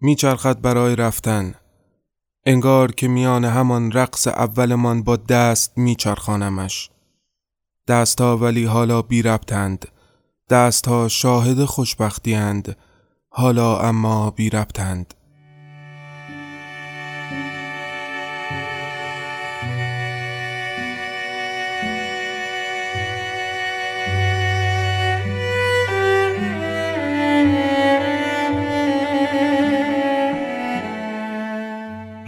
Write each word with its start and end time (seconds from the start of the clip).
میچرخد 0.00 0.60
برای 0.60 0.96
رفتن. 0.96 1.54
انگار 2.46 2.92
که 2.92 3.08
میان 3.08 3.44
همان 3.44 3.92
رقص 3.92 4.26
اولمان 4.26 5.02
با 5.02 5.16
دست 5.16 5.78
میچرخانمش. 5.78 6.90
دستها 7.88 8.36
ولی 8.36 8.64
حالا 8.64 9.02
بی 9.02 9.22
ربطند. 9.22 9.88
دستها 10.50 11.08
شاهد 11.08 11.64
خوشبختی 11.64 12.34
حالا 13.28 13.78
اما 13.78 14.30
بی 14.30 14.50
ربطند. 14.50 15.14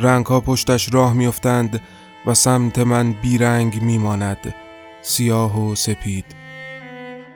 رنگ 0.01 0.27
ها 0.27 0.41
پشتش 0.41 0.95
راه 0.95 1.13
میافتند 1.13 1.81
و 2.27 2.35
سمت 2.35 2.79
من 2.79 3.13
بیرنگ 3.13 3.83
میماند 3.83 4.55
سیاه 5.03 5.69
و 5.69 5.75
سپید. 5.75 6.25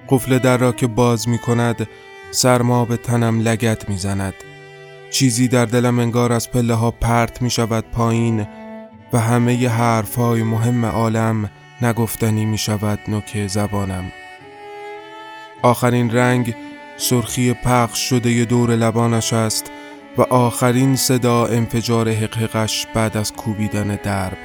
قفل 0.09 0.38
در 0.38 0.57
را 0.57 0.73
که 0.73 0.87
باز 0.87 1.29
می 1.29 1.38
کند 1.38 1.88
سرما 2.30 2.85
به 2.85 2.97
تنم 2.97 3.41
لگت 3.41 3.88
می 3.88 3.98
زند. 3.98 4.35
چیزی 5.11 5.48
در 5.48 5.65
دلم 5.65 5.98
انگار 5.98 6.33
از 6.33 6.51
پله 6.51 6.75
ها 6.75 6.91
پرت 6.91 7.43
می 7.43 7.51
شود 7.51 7.85
پایین 7.93 8.47
و 9.13 9.19
همه 9.19 9.55
ی 9.55 9.66
حرف 9.66 10.15
های 10.15 10.43
مهم 10.43 10.85
عالم 10.85 11.51
نگفتنی 11.83 12.45
می 12.45 12.59
شود 12.59 12.99
نوک 13.09 13.47
زبانم. 13.47 14.13
آخرین 15.63 16.10
رنگ 16.10 16.55
سرخی 16.97 17.52
پخش 17.52 18.09
شده 18.09 18.45
دور 18.45 18.77
لبانش 18.77 19.33
است. 19.33 19.71
و 20.19 20.23
آخرین 20.23 20.97
صدا 20.97 21.47
انفجار 21.47 22.11
حقحقش 22.11 22.87
بعد 22.95 23.16
از 23.16 23.33
کوبیدن 23.33 23.99
درب. 24.02 24.38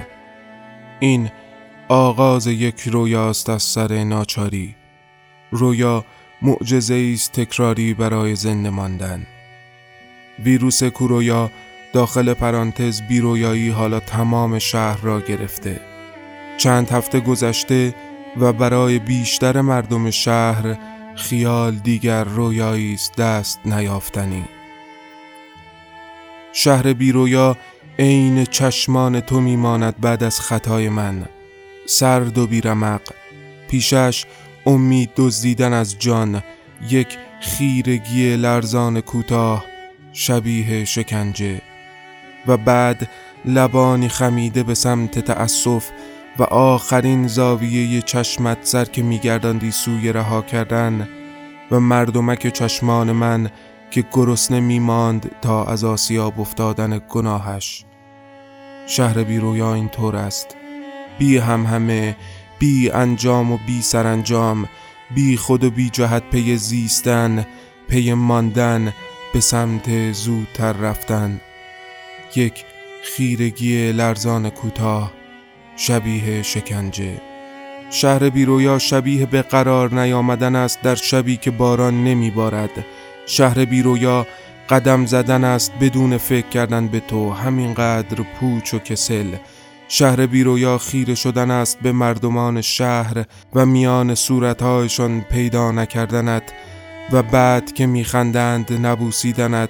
این 1.00 1.30
آغاز 1.88 2.48
یک 2.48 2.82
رویاست 2.82 3.50
از 3.50 3.64
سر 3.64 4.04
ناچاری. 4.04 4.76
رویا 5.52 6.06
معجزه 6.42 7.12
است 7.14 7.32
تکراری 7.32 7.94
برای 7.94 8.36
زنده 8.36 8.70
ماندن. 8.70 9.28
ویروس 10.44 10.84
کورویا 10.84 11.52
داخل 11.94 12.34
پرانتز 12.34 13.02
بیرویایی 13.02 13.70
حالا 13.70 14.00
تمام 14.00 14.60
شهر 14.60 15.02
را 15.02 15.22
گرفته. 15.22 15.80
چند 16.58 16.90
هفته 16.90 17.20
گذشته 17.20 17.96
و 18.38 18.54
برای 18.54 19.00
بیشتر 19.00 19.62
مردم 19.62 20.10
شهر 20.10 20.78
خیال 21.16 21.76
دیگر 21.76 22.24
رویایی 22.24 22.94
است 22.94 23.16
دست 23.16 23.60
نیافتنی. 23.66 24.57
شهر 26.60 26.94
بیرویا 26.94 27.58
عین 28.00 28.46
چشمان 28.46 29.20
تو 29.20 29.42
میماند 29.42 29.96
بعد 30.02 30.24
از 30.24 30.40
خطای 30.40 30.90
من. 30.90 31.26
سرد 31.86 32.38
و 32.38 32.48
بیرمق 32.48 33.02
پیشش 33.70 34.26
امید 34.66 35.10
دزدیدن 35.16 35.74
از 35.74 36.00
جان 36.00 36.44
یک 36.90 37.18
خیرگی 37.42 38.36
لرزان 38.36 39.02
کوتاه 39.02 39.66
شبیه 40.14 40.86
شکنجه. 40.86 41.62
و 42.48 42.58
بعد 42.58 43.10
لبانی 43.46 44.10
خمیده 44.10 44.64
به 44.64 44.74
سمت 44.74 45.20
تأسف 45.20 45.90
و 46.40 46.44
آخرین 46.44 47.28
زاویه 47.28 48.02
چشمت 48.02 48.58
سر 48.62 48.86
که 48.86 49.04
میگرداندی 49.04 49.72
سوی 49.72 50.14
رها 50.14 50.42
کردن 50.42 51.10
و 51.72 51.80
مردمک 51.80 52.54
چشمان 52.54 53.12
من 53.12 53.50
که 53.92 54.04
گرسنه 54.12 54.60
میماند 54.60 55.32
تا 55.42 55.66
از 55.66 55.84
آسیاب 55.84 56.40
افتادن 56.40 57.02
گناهش. 57.10 57.86
شهر 58.88 59.24
بیرویا 59.24 59.74
این 59.74 59.90
طور 59.90 60.16
است. 60.16 60.56
بی 61.20 61.38
هم 61.38 61.66
همه 61.66 62.18
بی 62.60 62.90
انجام 62.90 63.52
و 63.52 63.58
بی 63.68 63.82
سرانجام 63.82 64.70
بی 65.16 65.38
خود 65.38 65.64
و 65.64 65.72
بی 65.72 65.90
جهت 65.90 66.24
پی 66.30 66.58
زیستن 66.58 67.46
پی 67.88 68.14
ماندن 68.14 68.94
به 69.34 69.40
سمت 69.40 70.12
زودتر 70.12 70.74
رفتن. 70.74 71.42
یک 72.36 72.66
خیرگی 73.04 73.92
لرزان 73.92 74.50
کوتاه 74.50 75.14
شبیه 75.76 76.44
شکنجه. 76.44 77.22
شهر 77.90 78.30
بیرویا 78.30 78.80
شبیه 78.80 79.26
به 79.26 79.42
قرار 79.42 79.94
نیامدن 80.02 80.56
است 80.56 80.82
در 80.82 80.96
شبی 80.96 81.38
که 81.38 81.52
باران 81.52 82.04
نمی 82.04 82.32
بارد 82.32 82.86
شهر 83.28 83.66
بیرویا 83.66 84.28
قدم 84.70 85.06
زدن 85.06 85.44
است 85.44 85.72
بدون 85.82 86.18
فکر 86.18 86.50
کردن 86.50 86.88
به 86.88 87.00
تو. 87.00 87.32
همینقدر 87.32 88.24
پوچ 88.40 88.74
و 88.74 88.80
کسل. 88.80 89.36
شهر 89.88 90.26
بیرویا 90.26 90.78
خیره 90.78 91.16
شدن 91.16 91.52
است 91.52 91.80
به 91.80 91.92
مردمان 91.92 92.62
شهر 92.62 93.26
و 93.54 93.66
میان 93.66 94.16
صورتهایشان 94.16 95.22
پیدا 95.22 95.72
نکردنت 95.72 96.44
و 97.12 97.24
بعد 97.24 97.74
که 97.74 97.86
میخندند 97.86 98.86
نبوسیدنت 98.86 99.70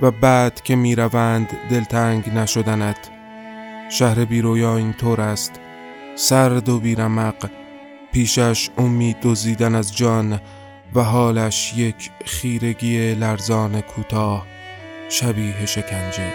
و 0.00 0.10
بعد 0.10 0.62
که 0.62 0.76
می‌روند 0.76 1.48
دلتنگ 1.70 2.28
نشدنت. 2.28 3.10
شهر 3.90 4.24
بیرویا 4.24 4.76
این 4.76 4.92
طور 4.92 5.20
است. 5.20 5.52
سرد 6.16 6.68
و 6.68 6.80
بیرمق 6.80 7.50
پیشش 8.12 8.70
امید 8.78 9.16
دزدیدن 9.22 9.74
از 9.74 9.96
جان 9.96 10.40
و 10.94 11.00
حالش 11.00 11.74
یک 11.76 12.10
خیرگی 12.24 13.14
لرزان 13.14 13.80
کوتاه 13.80 14.46
شبیه 15.08 15.66
شکنجه. 15.66 16.32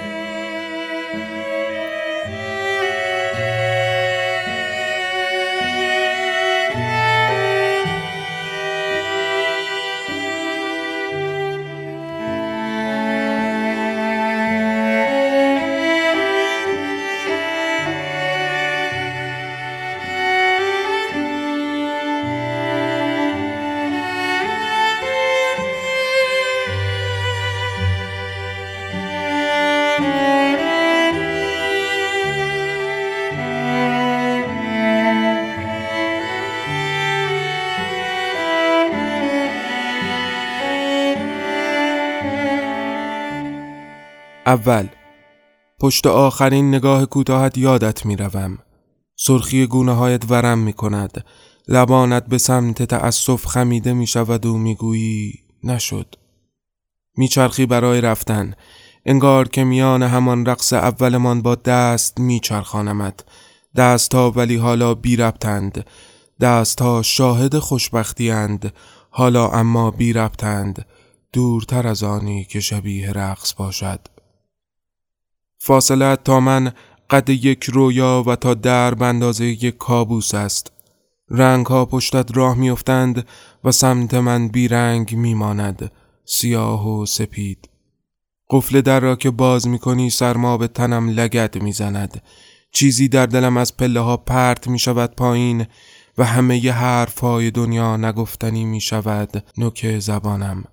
اول. 44.53 44.87
پشت 45.79 46.07
آخرین 46.07 46.75
نگاه 46.75 47.05
کوتاهت 47.05 47.57
یادت 47.57 48.05
می‌روم. 48.05 48.57
سرخی 49.15 49.67
گونه 49.67 49.93
هایت 49.93 50.31
ورم 50.31 50.59
می 50.59 50.73
کند 50.73 51.25
لبانت 51.67 52.25
به 52.25 52.37
سمت 52.37 52.83
تأسف 52.83 53.45
خمیده 53.45 53.93
می 53.93 54.07
شود 54.07 54.45
و 54.45 54.57
می‌گویی 54.57 55.33
نشد. 55.63 56.15
میچرخی 57.17 57.65
برای 57.65 58.01
رفتن. 58.01 58.53
انگار 59.05 59.47
که 59.47 59.63
میان 59.63 60.03
همان 60.03 60.45
رقص 60.45 60.73
اولمان 60.73 61.41
با 61.41 61.55
دست 61.55 62.19
میچرخانمت. 62.19 63.25
دست 63.75 64.15
ها 64.15 64.31
ولی 64.31 64.55
حالا 64.55 64.93
بی 64.93 65.15
ربطند 65.15 65.85
دست 66.41 66.81
ها 66.81 67.01
شاهد 67.01 67.59
خوشبختی 67.59 68.31
اند 68.31 68.73
حالا 69.09 69.49
اما 69.49 69.91
بی 69.91 70.13
ربطند 70.13 70.85
دورتر 71.33 71.87
از 71.87 72.03
آنی 72.03 72.43
که 72.43 72.59
شبیه 72.59 73.11
رقص 73.11 73.53
باشد. 73.53 74.12
فاصله 75.65 76.15
تا 76.15 76.39
من 76.39 76.71
قد 77.09 77.29
یک 77.29 77.63
رویا 77.63 78.23
و 78.27 78.35
تا 78.35 78.53
در 78.53 79.03
اندازه 79.03 79.45
یک 79.45 79.77
کابوس 79.77 80.33
است. 80.33 80.71
رنگ 81.29 81.65
ها 81.65 81.85
پشتت 81.85 82.37
راه 82.37 82.57
میافتند 82.57 83.27
و 83.63 83.71
سمت 83.71 84.13
من 84.13 84.47
بیرنگ 84.47 85.15
میماند. 85.15 85.91
سیاه 86.25 86.89
و 86.89 87.05
سپید. 87.05 87.69
قفل 88.49 88.81
در 88.81 88.99
را 88.99 89.15
که 89.15 89.31
باز 89.31 89.67
می 89.67 89.79
کنی 89.79 90.09
سرما 90.09 90.57
به 90.57 90.67
تنم 90.67 91.09
لگد 91.09 91.61
می‌زند. 91.61 92.21
چیزی 92.71 93.07
در 93.07 93.25
دلم 93.25 93.57
از 93.57 93.77
پله 93.77 93.99
ها 93.99 94.17
پرت 94.17 94.67
می 94.67 94.79
شود 94.79 95.15
پایین 95.15 95.65
و 96.17 96.25
همه 96.25 96.65
ی 96.65 96.69
حرف 96.69 97.19
های 97.19 97.51
دنیا 97.51 97.97
نگفتنی 97.97 98.65
می 98.65 98.81
شود 98.81 99.43
نوک 99.57 99.99
زبانم. 99.99 100.63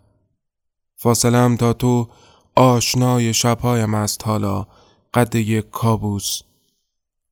فاصلم 0.97 1.57
تا 1.57 1.73
تو 1.73 2.09
آشنای 2.57 3.35
شبهایم 3.35 3.95
است 3.95 4.27
حالا. 4.27 4.67
قد 5.15 5.35
یک 5.35 5.71
کابوس. 5.71 6.41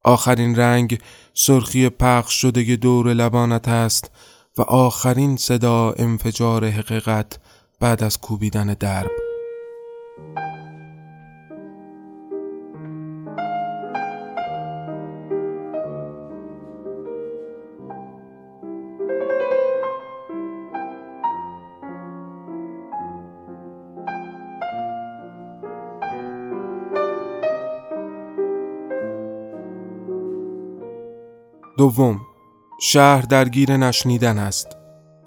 آخرین 0.04 0.56
رنگ 0.56 0.98
سرخی 1.34 1.88
پخش 1.88 2.34
شده 2.34 2.76
دور 2.76 3.14
لبانت 3.14 3.69
است 3.69 4.10
و 4.58 4.62
آخرین 4.62 5.36
صدا 5.36 5.92
انفجار 5.92 6.64
حقیقت 6.69 7.38
بعد 7.80 8.02
از 8.02 8.19
کوبیدن 8.19 8.66
درب. 8.66 9.10
دوم 31.78 32.20
شهر 32.80 33.22
درگیر 33.22 33.76
نشنیدن 33.76 34.38
است. 34.38 34.76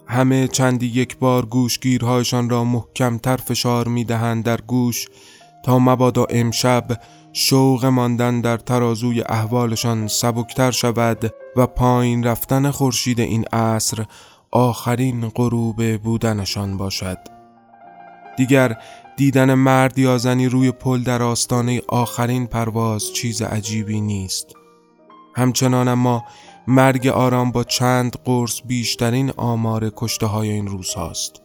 همه 0.08 0.48
چندی 0.48 0.86
یک 0.86 1.18
بار 1.18 1.46
گوشگیرهایشان 1.46 2.50
را 2.50 2.64
محکمتر 2.64 3.38
فشار 3.38 3.88
می 3.88 4.04
دهند 4.04 4.44
در 4.44 4.62
گوش 4.62 5.08
تا 5.66 5.80
مبادا 5.80 6.26
امشب 6.30 7.02
شوق 7.34 7.86
ماندن 7.86 8.42
در 8.42 8.58
ترازوی 8.58 9.22
احوالشان 9.22 10.08
سبکتر 10.08 10.72
شود 10.72 11.34
و 11.56 11.68
پایین 11.68 12.24
رفتن 12.24 12.72
خورشید 12.72 13.20
این 13.20 13.46
عصر 13.46 14.06
آخرین 14.52 15.30
غروب 15.30 15.98
بودنشان 15.98 16.78
باشد. 16.78 17.18
دیگر 18.38 18.78
دیدن 19.18 19.54
مرد 19.54 20.00
یا 20.00 20.18
زنی 20.18 20.48
روی 20.48 20.72
پل 20.72 21.04
در 21.04 21.24
آستانه 21.24 21.82
آخرین 21.88 22.48
پرواز 22.48 23.14
چیز 23.14 23.42
عجیبی 23.42 24.02
نیست. 24.02 24.61
همچنان 25.36 25.88
اما 25.88 26.24
مرگ 26.68 27.08
آرام 27.08 27.52
با 27.52 27.64
چند 27.64 28.16
قرص 28.26 28.62
بیشترین 28.66 29.32
آمار 29.38 29.92
کشته 29.96 30.26
های 30.26 30.52
این 30.52 30.68
روز 30.68 30.94
هاست. 30.94 31.42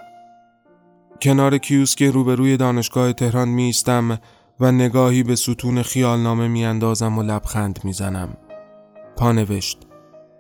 کنار 1.23 1.59
کیوسک 1.59 2.03
روبروی 2.03 2.57
دانشگاه 2.57 3.13
تهران 3.13 3.49
میستم 3.49 4.19
و 4.61 4.73
نگاهی 4.73 5.23
به 5.23 5.37
ستون 5.37 5.83
خیالنامه 5.83 6.49
میاندازم 6.49 7.19
و 7.19 7.23
لبخند 7.23 7.81
می‌زنم. 7.85 8.37
پانوشت 9.17 9.79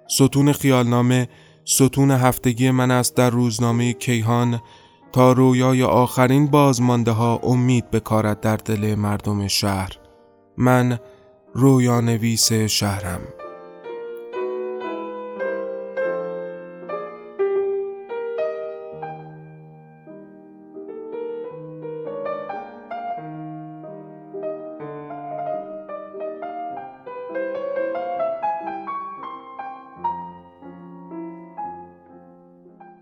ستون 0.08 0.52
خیالنامه 0.52 1.28
ستون 1.64 2.10
هفتگی 2.10 2.70
من 2.70 2.90
است 2.90 3.16
در 3.16 3.30
روزنامه 3.30 3.92
کیهان 3.92 4.60
تا 5.12 5.32
رویای 5.32 5.82
آخرین 5.82 6.46
بازمانده 6.46 7.10
ها 7.10 7.40
امید 7.42 7.90
بکارد 7.90 8.40
در 8.40 8.56
دل 8.56 8.94
مردم 8.94 9.48
شهر 9.48 9.92
من 10.56 10.98
رویا 11.54 12.00
نویس 12.00 12.52
شهرم 12.52 13.20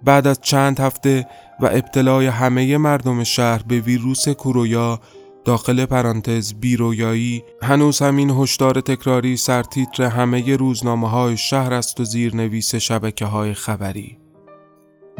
بعد 0.05 0.27
از 0.27 0.41
چند 0.41 0.81
هفته 0.81 1.27
و 1.61 1.67
ابتلای 1.67 2.27
همه 2.27 2.79
مردم 2.79 3.25
شهر 3.25 3.63
به 3.63 3.81
ویروس 3.81 4.29
کورویا 4.29 5.01
داخل 5.45 5.87
پرانتز 5.87 6.55
بیرویایی 6.55 7.45
هنوز 7.63 8.03
همین 8.03 8.31
هشدار 8.31 8.81
تکراری 8.81 9.37
سرتیتر 9.37 10.03
همه 10.03 10.57
روزنامه 10.57 11.11
های 11.11 11.37
شهر 11.37 11.75
است 11.75 12.01
و 12.01 12.05
زیرنویس 12.05 12.75
شبکه 12.75 13.25
های 13.25 13.55
خبری. 13.55 14.19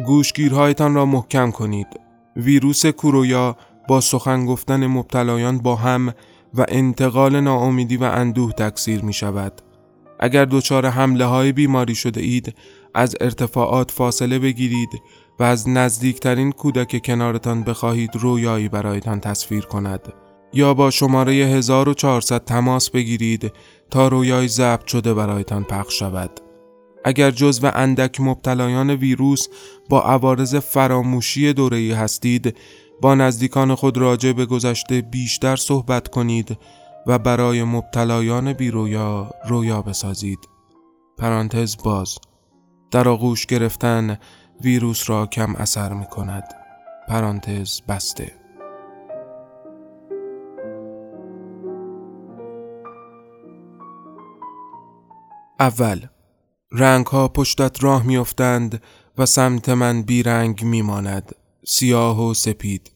گوشگیرهایتان 0.05 0.95
را 0.95 1.05
محکم 1.05 1.51
کنید. 1.51 1.87
ویروس 2.35 2.85
کورویا 2.85 3.57
با 3.87 4.01
سخن 4.01 4.45
گفتن 4.45 4.87
مبتلایان 4.87 5.57
با 5.57 5.75
هم 5.75 6.13
و 6.53 6.65
انتقال 6.67 7.39
ناامیدی 7.39 7.97
و 7.97 8.03
اندوه 8.03 8.51
تکثیر 8.51 9.01
می 9.01 9.13
شود 9.13 9.61
اگر 10.19 10.45
دچار 10.45 10.85
حمله 10.85 11.25
های 11.25 11.51
بیماری 11.51 11.95
شده 11.95 12.21
اید 12.21 12.55
از 12.95 13.15
ارتفاعات 13.21 13.91
فاصله 13.91 14.39
بگیرید 14.39 14.89
و 15.39 15.43
از 15.43 15.69
نزدیکترین 15.69 16.51
کودک 16.51 17.05
کنارتان 17.05 17.63
بخواهید 17.63 18.15
رویایی 18.15 18.69
برایتان 18.69 19.19
تصویر 19.19 19.65
کند. 19.65 20.13
یا 20.53 20.73
با 20.73 20.91
شماره 20.91 21.33
1400 21.33 22.43
تماس 22.43 22.89
بگیرید 22.89 23.51
تا 23.91 24.07
رویای 24.07 24.47
ضبط 24.47 24.87
شده 24.87 25.13
برایتان 25.13 25.63
پخش 25.63 25.99
شود. 25.99 26.39
اگر 27.05 27.31
جزو 27.31 27.71
اندک 27.73 28.21
مبتلایان 28.21 28.89
ویروس 28.89 29.47
با 29.89 30.01
عوارض 30.01 30.55
فراموشی 30.55 31.53
دوره‌ای 31.53 31.91
هستید 31.91 32.57
با 33.01 33.15
نزدیکان 33.15 33.75
خود 33.75 33.97
راجع 33.97 34.31
به 34.31 34.45
گذشته 34.45 35.01
بیشتر 35.01 35.55
صحبت 35.55 36.07
کنید 36.07 36.57
و 37.07 37.19
برای 37.19 37.63
مبتلایان 37.63 38.53
بیرویا 38.53 39.31
رویا 39.49 39.81
بسازید. 39.81 40.39
پرانتز 41.17 41.77
باز. 41.83 42.17
در 42.95 43.09
آغوش 43.09 43.45
گرفتن 43.45 44.17
ویروس 44.61 45.09
را 45.09 45.27
کم 45.27 45.55
اثر 45.55 45.93
می 45.93 46.05
کند. 46.05 46.43
پرانتز 47.07 47.81
بسته. 47.81 48.31
اول 55.59 56.05
رنگ 56.71 57.05
ها 57.05 57.27
پشتت 57.27 57.83
راه 57.83 58.03
میافتند 58.03 58.81
و 59.17 59.25
سمت 59.25 59.69
من 59.69 60.01
بیرنگ 60.01 60.63
میماند. 60.63 61.35
سیاه 61.67 62.29
و 62.29 62.33
سپید. 62.33 62.91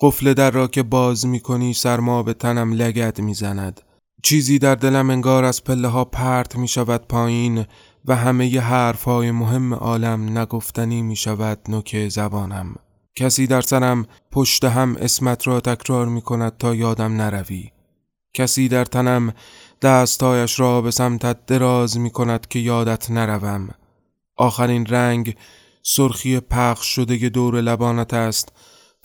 قفل 0.00 0.34
در 0.34 0.50
را 0.50 0.68
که 0.68 0.82
باز 0.82 1.26
می 1.26 1.40
کنی 1.40 1.74
سرما 1.74 2.22
به 2.22 2.34
تنم 2.34 2.72
لگد 2.72 3.20
می‌زند. 3.20 3.80
چیزی 4.22 4.58
در 4.58 4.74
دلم 4.74 5.10
انگار 5.10 5.44
از 5.44 5.64
پله 5.64 5.88
ها 5.88 6.04
پرت 6.04 6.56
می 6.56 6.68
شود 6.68 7.06
پایین 7.08 7.64
و 8.04 8.16
همه 8.16 8.46
ی 8.46 8.58
حرف 8.58 9.04
های 9.04 9.30
مهم 9.30 9.74
عالم 9.74 10.38
نگفتنی 10.38 11.02
می 11.02 11.16
شود 11.16 11.58
نوک 11.68 12.08
زبانم. 12.08 12.74
کسی 13.14 13.46
در 13.46 13.60
سرم 13.60 14.06
پشت 14.30 14.64
هم 14.64 14.96
اسمت 15.00 15.46
را 15.46 15.60
تکرار 15.60 16.06
می 16.06 16.22
کند 16.22 16.56
تا 16.56 16.74
یادم 16.74 17.12
نروی. 17.16 17.70
کسی 18.34 18.68
در 18.68 18.84
تنم 18.84 19.34
دستایش 19.82 20.60
را 20.60 20.80
به 20.80 20.90
سمتت 20.90 21.46
دراز 21.46 21.98
می 21.98 22.10
کند 22.10 22.48
که 22.48 22.58
یادت 22.58 23.10
نروم. 23.10 23.68
آخرین 24.36 24.86
رنگ 24.86 25.36
سرخی 25.82 26.40
پخش 26.40 26.86
شده 26.86 27.28
دور 27.28 27.60
لبانت 27.60 28.14
است 28.14 28.52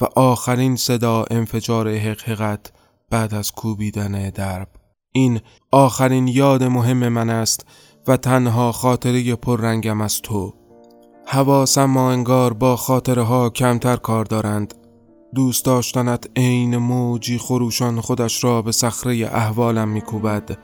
و 0.02 0.06
آخرین 0.16 0.76
صدا 0.76 1.26
انفجار 1.32 1.96
حقحقت 1.96 2.72
بعد 3.10 3.34
از 3.34 3.52
کوبیدن 3.52 4.30
درب. 4.30 4.68
این 5.12 5.40
آخرین 5.72 6.28
یاد 6.28 6.64
مهم 6.64 7.08
من 7.10 7.30
است 7.30 7.66
و 8.08 8.18
تنها 8.18 8.72
خاطره 8.72 9.36
پررنگم 9.36 10.02
از 10.02 10.22
تو. 10.22 10.54
حواسم 11.26 11.86
ما 11.86 12.12
انگار 12.12 12.54
با 12.54 12.76
خاطره 12.76 13.22
ها 13.22 13.50
کمتر 13.50 13.96
کار 13.96 14.26
دارند. 14.26 14.74
دوست 15.36 15.66
داشتنت 15.66 16.26
عین 16.36 16.78
موجی 16.78 17.38
خروشان 17.38 18.02
خودش 18.02 18.44
را 18.44 18.62
به 18.62 18.72
صخره 18.72 19.30
احوالم 19.34 19.88
میکوبد. 19.88 20.58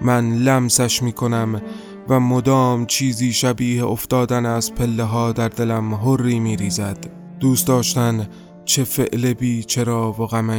من 0.00 0.32
لمسش 0.32 1.02
می‌کنم 1.02 1.62
و 2.08 2.20
مدام 2.20 2.86
چیزی 2.86 3.32
شبیه 3.32 3.86
افتادن 3.86 4.46
از 4.46 4.74
پله 4.74 5.04
ها 5.04 5.32
در 5.32 5.48
دلم 5.48 5.94
هری 5.94 6.40
میریزد. 6.40 7.06
دوست 7.40 7.66
داشتن 7.66 8.28
چه 8.64 8.84
فعل 8.84 9.32
بی 9.32 9.64
چرا 9.64 10.12
و 10.12 10.26
غم 10.26 10.50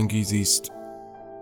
است. 0.41 0.71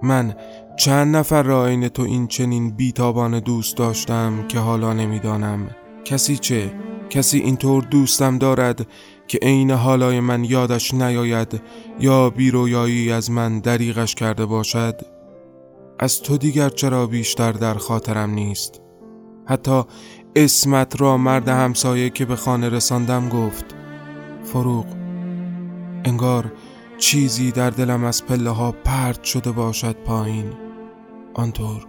من 0.01 0.36
چند 0.79 1.15
نفر 1.15 1.43
را 1.43 1.67
عین 1.67 1.88
تو 1.88 2.01
این 2.01 2.27
چنین 2.27 2.69
بیتابان 2.69 3.39
دوست 3.39 3.77
داشتم 3.77 4.48
که 4.48 4.59
حالا 4.59 4.93
نمی‌دانم. 4.93 5.69
کسی 6.05 6.38
چه؟ 6.38 6.71
کسی 7.09 7.39
اینطور 7.39 7.83
دوستم 7.83 8.38
دارد 8.38 8.88
که 9.27 9.39
عین 9.41 9.71
حالای 9.71 10.19
من 10.19 10.43
یادش 10.43 10.93
نیاید 10.93 11.62
یا 12.00 12.29
بیرویایی 12.29 13.12
از 13.12 13.31
من 13.31 13.59
دریغش 13.59 14.15
کرده 14.15 14.45
باشد؟ 14.45 15.01
از 16.00 16.21
تو 16.21 16.38
دیگر 16.38 16.69
چرا 16.69 17.07
بیشتر 17.07 17.51
در 17.51 17.74
خاطرم 17.74 18.29
نیست؟ 18.29 18.81
حتی 19.45 19.83
اسمت 20.36 21.01
را 21.01 21.17
مرد 21.17 21.48
همسایه 21.48 22.09
که 22.09 22.25
به 22.25 22.36
خانه 22.36 22.69
رساندم 22.69 23.29
گفت 23.29 23.65
فروغ 24.43 24.86
انگار 26.05 26.51
چیزی 26.98 27.51
در 27.51 27.69
دلم 27.69 28.03
از 28.03 28.25
پله 28.25 28.50
ها 28.50 28.71
پرت 28.71 29.24
شده 29.24 29.51
باشد 29.51 29.95
پایین. 30.05 30.69
آنطور. 31.39 31.86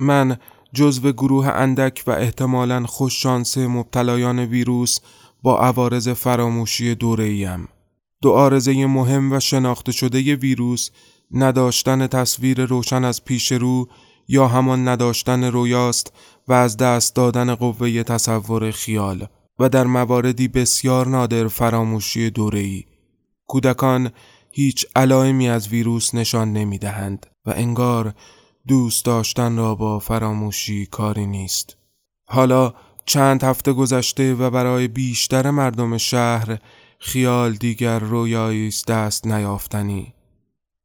من 0.00 0.36
جزو 0.72 1.12
گروه 1.12 1.48
اندک 1.48 2.04
و 2.06 2.10
احتمالا 2.10 2.86
خوششانس 2.86 3.58
مبتلایان 3.58 4.38
ویروس 4.38 5.00
با 5.46 5.58
عوارض 5.58 6.08
فراموشی 6.08 6.94
دوره 6.94 7.24
ایم. 7.24 7.68
دو 8.22 8.32
آرزه 8.32 8.86
مهم 8.86 9.32
و 9.32 9.40
شناخته 9.40 9.92
شده 9.92 10.34
ویروس 10.34 10.90
نداشتن 11.30 12.06
تصویر 12.06 12.64
روشن 12.64 13.04
از 13.04 13.24
پیش 13.24 13.52
رو 13.52 13.88
یا 14.28 14.48
همان 14.48 14.88
نداشتن 14.88 15.44
رویاست 15.44 16.12
و 16.48 16.52
از 16.52 16.76
دست 16.76 17.16
دادن 17.16 17.54
قوه 17.54 18.02
تصور 18.02 18.70
خیال 18.70 19.26
و 19.58 19.68
در 19.68 19.84
مواردی 19.84 20.48
بسیار 20.48 21.08
نادر 21.08 21.48
فراموشی 21.48 22.30
دوره‌ای. 22.30 22.84
کودکان 23.46 24.10
هیچ 24.52 24.86
علائمی 24.96 25.48
از 25.48 25.68
ویروس 25.68 26.14
نشان 26.14 26.52
نمی 26.52 26.78
دهند 26.78 27.26
و 27.46 27.50
انگار 27.56 28.14
دوست 28.68 29.04
داشتن 29.04 29.56
را 29.56 29.74
با 29.74 29.98
فراموشی 29.98 30.86
کاری 30.86 31.26
نیست. 31.26 31.76
حالا 32.28 32.74
چند 33.06 33.44
هفته 33.44 33.72
گذشته 33.72 34.34
و 34.34 34.50
برای 34.50 34.88
بیشتر 34.88 35.50
مردم 35.50 35.96
شهر 35.96 36.58
خیال 36.98 37.52
دیگر 37.52 37.98
رویایی 37.98 38.70
دست 38.88 39.26
نیافتنی. 39.26 40.14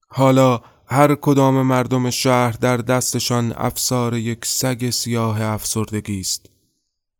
حالا 0.08 0.60
هر 0.88 1.16
کدام 1.16 1.62
مردم 1.62 2.10
شهر 2.10 2.52
در 2.52 2.78
دستشان 2.78 3.54
افسار 3.58 4.18
یک 4.18 4.46
سگ 4.46 4.90
سیاه 4.90 5.42
افسردگی 5.42 6.20
است. 6.20 6.50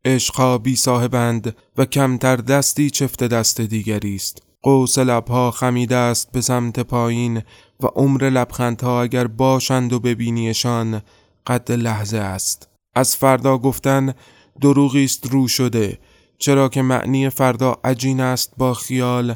عشقها 0.06 0.58
بی 0.58 0.76
صاحبند 0.76 1.56
و 1.78 1.86
کمتر 1.86 2.36
دستی 2.36 2.90
چفت 2.90 3.24
دست 3.24 3.62
دیگری 3.62 4.16
است. 4.16 4.42
قوس 4.62 4.98
لبها 4.98 5.52
خمیده 5.52 5.96
است 5.96 6.32
به 6.32 6.42
سمت 6.42 6.80
پایین 6.80 7.42
و 7.80 7.86
عمر 7.86 8.30
لبخندها 8.30 9.02
اگر 9.02 9.28
باشند 9.28 9.94
و 9.94 10.00
ببینیشان 10.00 11.02
قد 11.48 11.72
لحظه 11.72 12.18
است. 12.18 12.70
از 12.96 13.16
فردا 13.16 13.58
گفتن 13.58 14.14
دروغی 14.62 15.04
است 15.04 15.32
رو 15.32 15.48
شده 15.48 16.00
چرا 16.38 16.70
که 16.70 16.82
معنی 16.82 17.30
فردا 17.30 17.78
عجین 17.84 18.20
است 18.20 18.54
با 18.58 18.74
خیال 18.74 19.36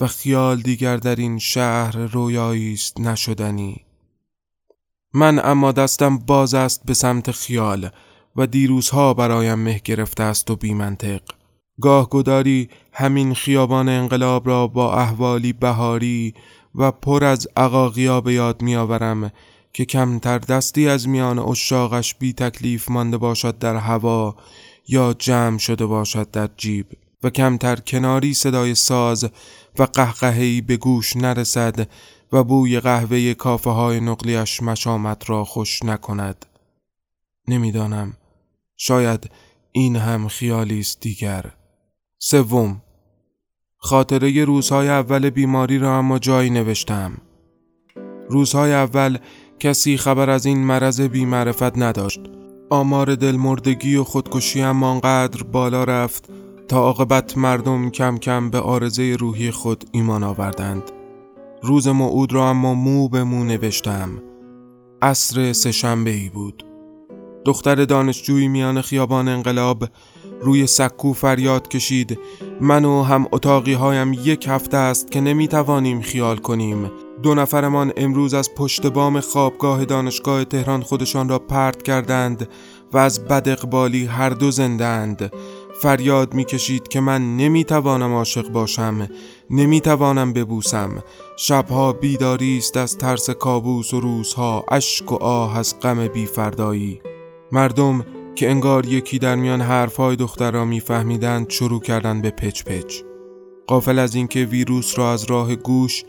و 0.00 0.06
خیال 0.06 0.60
دیگر 0.60 0.96
در 0.96 1.16
این 1.16 1.38
شهر 1.38 1.96
رویایی 1.96 2.72
است 2.72 3.00
نشدنی. 3.00 3.86
من 5.14 5.38
اما 5.44 5.72
دستم 5.72 6.18
باز 6.18 6.54
است 6.54 6.82
به 6.84 6.94
سمت 6.94 7.30
خیال 7.30 7.90
و 8.36 8.46
دیروزها 8.46 9.14
برایم 9.14 9.58
مه 9.58 9.80
گرفته 9.84 10.22
است 10.22 10.50
و 10.50 10.56
بیمنطق 10.56 11.20
گاه 11.80 12.08
گداری 12.08 12.68
همین 12.92 13.34
خیابان 13.34 13.88
انقلاب 13.88 14.48
را 14.48 14.66
با 14.66 14.94
احوالی 14.94 15.52
بهاری 15.52 16.34
و 16.74 16.92
پر 16.92 17.24
از 17.24 17.48
عقاقیا 17.56 18.20
به 18.20 18.34
یاد 18.34 18.62
میآورم 18.62 19.32
که 19.76 19.84
کمتر 19.84 20.38
دستی 20.38 20.88
از 20.88 21.08
میان 21.08 21.38
اشاقش 21.38 22.14
بی 22.14 22.32
تکلیف 22.32 22.90
مانده 22.90 23.16
باشد 23.16 23.58
در 23.58 23.76
هوا 23.76 24.36
یا 24.88 25.14
جمع 25.18 25.58
شده 25.58 25.86
باشد 25.86 26.30
در 26.30 26.48
جیب 26.56 26.86
و 27.22 27.30
کمتر 27.30 27.76
کناری 27.76 28.34
صدای 28.34 28.74
ساز 28.74 29.30
و 29.78 29.82
قهقهی 29.82 30.60
به 30.60 30.76
گوش 30.76 31.16
نرسد 31.16 31.88
و 32.32 32.44
بوی 32.44 32.80
قهوه 32.80 33.34
کافه 33.34 33.70
های 33.70 34.00
نقلیش 34.00 34.62
مشامت 34.62 35.30
را 35.30 35.44
خوش 35.44 35.82
نکند. 35.82 36.46
نمی‌دانم. 37.48 38.16
شاید 38.76 39.30
این 39.72 39.96
هم 39.96 40.28
خیالی 40.28 40.80
است 40.80 41.00
دیگر. 41.00 41.52
سوم. 42.18 42.82
خاطره 43.76 44.44
روزهای 44.44 44.88
اول 44.88 45.30
بیماری 45.30 45.78
را 45.78 45.98
اما 45.98 46.18
جایی 46.18 46.50
نوشتم. 46.50 47.18
روزهای 48.28 48.72
اول 48.72 49.18
کسی 49.60 49.96
خبر 49.96 50.30
از 50.30 50.46
این 50.46 50.58
مرض 50.58 51.00
بیمعرفت 51.00 51.78
نداشت. 51.78 52.20
آمار 52.70 53.14
دلمردگی 53.14 53.96
و 53.96 54.04
خودکشی 54.04 54.60
هم 54.60 54.82
آنقدر 54.82 55.42
بالا 55.42 55.84
رفت 55.84 56.30
تا 56.68 56.78
عاقبت 56.78 57.38
مردم 57.38 57.90
کم 57.90 58.18
کم 58.18 58.50
به 58.50 58.58
آرزه 58.58 59.16
روحی 59.20 59.50
خود 59.50 59.84
ایمان 59.92 60.24
آوردند. 60.24 60.82
روز 61.62 61.88
موعود 61.88 62.32
را 62.32 62.50
اما 62.50 62.74
مو 62.74 63.08
به 63.08 63.24
مو 63.24 63.44
نوشتم. 63.44 64.10
عصر 65.02 65.52
سهشنبه 65.52 66.10
ای 66.10 66.28
بود. 66.28 66.64
دختر 67.44 67.84
دانشجویی 67.84 68.48
میان 68.48 68.80
خیابان 68.80 69.28
انقلاب 69.28 69.84
روی 70.40 70.66
سکو 70.66 71.12
فریاد 71.12 71.68
کشید. 71.68 72.18
من 72.60 72.84
و 72.84 73.02
هم 73.02 73.26
اتاقی 73.32 73.72
هایم 73.72 74.12
یک 74.12 74.46
هفته 74.48 74.76
است 74.76 75.10
که 75.10 75.20
نمی 75.20 75.48
توانیم 75.48 76.00
خیال 76.00 76.36
کنیم. 76.36 76.90
دو 77.22 77.34
نفرمان 77.34 77.92
امروز 77.96 78.34
از 78.34 78.54
پشت 78.54 78.86
بام 78.86 79.20
خوابگاه 79.20 79.84
دانشگاه 79.84 80.44
تهران 80.44 80.82
خودشان 80.82 81.28
را 81.28 81.38
پرت 81.38 81.82
کردند 81.82 82.48
و 82.92 82.98
از 82.98 83.24
بد 83.24 83.48
اقبالی 83.48 84.04
هر 84.04 84.30
دو 84.30 84.50
زندند 84.50 85.32
فریاد 85.82 86.34
می‌کشید 86.34 86.88
که 86.88 87.00
من 87.00 87.36
نمی‌توانم 87.36 88.14
عاشق 88.14 88.48
باشم 88.48 89.08
نمی‌توانم 89.50 90.32
ببوسم. 90.32 91.02
شبها 91.36 91.92
بیداری 91.92 92.58
است 92.58 92.76
از 92.76 92.98
ترس 92.98 93.30
کابوس 93.30 93.94
و 93.94 94.00
روزها 94.00 94.64
اشک 94.68 95.12
و 95.12 95.14
آه 95.14 95.58
از 95.58 95.80
غم 95.80 96.08
بیفردایی. 96.08 97.00
مردم 97.52 98.04
که 98.34 98.50
انگار 98.50 98.86
یکی 98.86 99.18
در 99.18 99.36
میان 99.36 99.60
حرفهای 99.60 100.16
دختر 100.16 100.50
را 100.50 100.64
میفهمیدند 100.64 101.50
شروع 101.50 101.80
کردند 101.80 102.22
به 102.22 102.30
پچ 102.30 102.64
پچ. 102.64 103.02
قافل 103.66 103.98
از 103.98 104.14
اینکه 104.14 104.44
ویروس 104.44 104.98
را 104.98 105.12
از 105.12 105.24
راه 105.24 105.56
گوش 105.56 106.04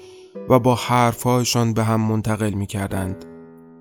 و 0.50 0.60
با 0.60 0.76
حرفهایشان 0.76 1.74
به 1.74 1.84
هم 1.84 2.02
منتقل 2.02 2.54
می 2.54 2.68
کردند. 2.68 3.26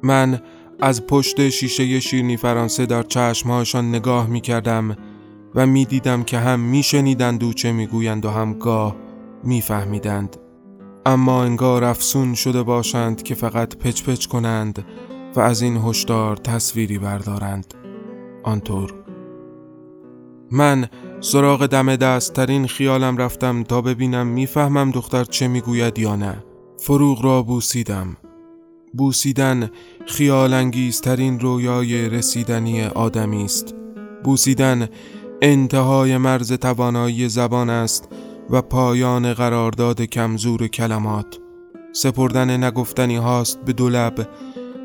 من 0.03 0.41
از 0.81 1.07
پشت 1.07 1.49
شیشه 1.49 2.01
شیرنی 2.01 2.37
فرانسه 2.37 2.87
در 2.87 3.03
چشمهایشان 3.03 3.89
نگاه 3.89 4.27
می 4.27 4.41
کردم 4.41 4.97
و 5.55 5.67
می 5.67 5.85
دیدم 5.85 6.23
که 6.23 6.39
هم 6.39 6.61
می 6.61 6.83
شنیدند 6.83 7.43
و 7.43 7.53
چه 7.53 7.73
می 7.73 7.87
گویند 7.87 8.25
و 8.25 8.31
هم 8.31 8.53
گاه 8.53 8.97
می 9.45 9.61
فهمیدند. 9.61 10.37
اما 11.07 11.45
انگار 11.45 11.85
افسون 11.85 12.35
شده 12.35 12.63
باشند 12.63 13.23
که 13.23 13.35
فقط 13.35 13.77
پچ 13.77 14.03
پچ 14.03 14.27
کنند 14.27 14.85
و 15.37 15.41
از 15.41 15.63
این 15.63 15.77
هشدار 15.77 16.37
تصویری 16.37 16.99
بردارند. 16.99 17.75
آنطور 18.43 18.95
من 20.51 20.89
سراغ 21.21 21.67
دم 21.67 21.97
دست 21.97 22.33
ترین 22.33 22.67
خیالم 22.67 23.17
رفتم 23.17 23.63
تا 23.63 23.81
ببینم 23.81 24.27
می‌فهمم 24.27 24.91
دختر 24.91 25.25
چه 25.25 25.49
می‌گوید 25.49 25.99
یا 25.99 26.17
نه 26.17 26.45
فروغ 26.79 27.25
را 27.25 27.43
بوسیدم. 27.43 28.17
بوسیدن 28.95 29.71
خیال 30.07 30.71
ترین 31.03 31.41
رویای 31.41 32.09
رسیدنی 32.09 32.85
آدمی 32.85 33.45
است. 33.45 33.75
بوسیدن 34.25 34.89
انتهای 35.43 36.17
مرز 36.17 36.53
توانایی 36.53 37.29
زبان 37.29 37.71
است 37.71 38.09
و 38.51 38.63
پایان 38.63 39.35
قرارداد 39.35 40.03
کمزور 40.03 40.69
کلمات. 40.69 41.39
سپردن 41.93 42.65
نگفتنی 42.65 43.17
هاست 43.17 43.61
به 43.65 43.73
دو 43.73 43.89
لب 43.89 44.29